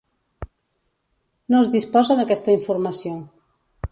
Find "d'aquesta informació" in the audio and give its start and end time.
2.21-3.13